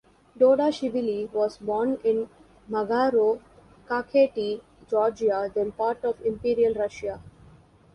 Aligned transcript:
Dodashvili 0.35 1.31
was 1.31 1.59
born 1.59 1.99
in 2.03 2.27
Magharo, 2.67 3.39
Kakheti, 3.87 4.59
Georgia, 4.89 5.51
then 5.53 5.73
part 5.73 6.03
of 6.03 6.19
Imperial 6.25 6.73
Russia. 6.73 7.21